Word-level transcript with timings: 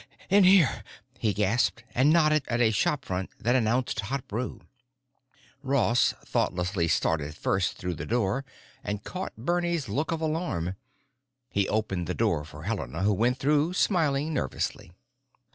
"In 0.31 0.45
here," 0.45 0.83
he 1.19 1.31
gasped, 1.31 1.83
and 1.93 2.11
nodded 2.11 2.41
at 2.47 2.59
a 2.59 2.71
shopfront 2.71 3.29
that 3.39 3.55
announced 3.55 3.99
hot 3.99 4.27
brew. 4.27 4.61
Ross 5.61 6.13
thoughtlessly 6.25 6.87
started 6.87 7.35
first 7.35 7.77
through 7.77 7.93
the 7.93 8.07
door 8.07 8.43
and 8.83 9.03
caught 9.03 9.35
Bernie's 9.37 9.87
look 9.87 10.11
of 10.11 10.19
alarm. 10.19 10.75
He 11.51 11.69
opened 11.69 12.07
the 12.07 12.15
door 12.15 12.43
for 12.43 12.63
Helena, 12.63 13.03
who 13.03 13.13
went 13.13 13.37
through 13.37 13.73
smiling 13.75 14.33
nervously. 14.33 14.91